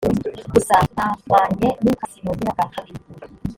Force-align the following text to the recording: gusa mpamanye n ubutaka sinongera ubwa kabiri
gusa 0.53 0.75
mpamanye 0.91 1.69
n 1.81 1.83
ubutaka 1.85 2.05
sinongera 2.11 2.51
ubwa 2.51 2.65
kabiri 2.73 3.01